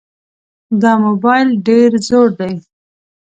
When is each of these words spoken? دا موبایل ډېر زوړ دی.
دا 0.81 0.91
موبایل 1.05 1.49
ډېر 1.67 1.91
زوړ 2.07 2.27
دی. 2.39 2.53